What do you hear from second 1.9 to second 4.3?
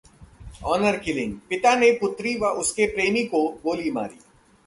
पुत्री व उसके प्रेमी को गोली मारी